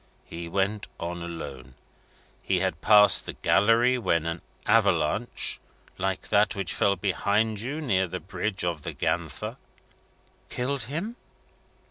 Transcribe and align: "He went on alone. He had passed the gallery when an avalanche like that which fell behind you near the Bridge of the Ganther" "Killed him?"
"He 0.25 0.49
went 0.49 0.87
on 0.99 1.21
alone. 1.21 1.75
He 2.41 2.59
had 2.59 2.81
passed 2.81 3.27
the 3.27 3.33
gallery 3.33 3.99
when 3.99 4.25
an 4.25 4.41
avalanche 4.65 5.59
like 5.99 6.29
that 6.29 6.55
which 6.55 6.73
fell 6.73 6.95
behind 6.95 7.59
you 7.61 7.79
near 7.81 8.07
the 8.07 8.19
Bridge 8.19 8.65
of 8.65 8.81
the 8.81 8.93
Ganther" 8.95 9.57
"Killed 10.49 10.85
him?" 10.85 11.17